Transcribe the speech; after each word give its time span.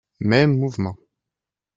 Mêmes 0.19 0.57
mouvements. 0.57 0.97